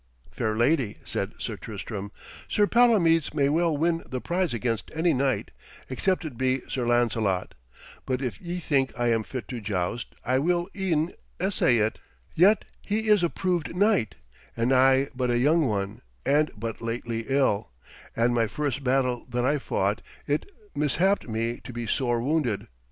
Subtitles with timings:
[0.31, 2.11] 'Fair lady,' said Sir Tristram,
[2.49, 5.51] 'Sir Palomides may well win the prize against any knight,
[5.91, 7.53] except it be Sir Lancelot.
[8.07, 11.99] But if ye think I am fit to joust I will e'en essay it.
[12.33, 14.15] Yet he is a proved knight,
[14.57, 17.69] and I but a young one and but lately ill;
[18.15, 22.65] and my first battle that I fought, it mishapped me to be sore wounded.